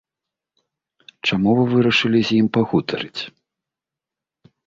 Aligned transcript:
Чаму 1.29 1.49
вы 1.59 1.63
вырашылі 1.75 2.19
з 2.29 2.39
ім 2.43 2.47
пагутарыць? 2.59 3.21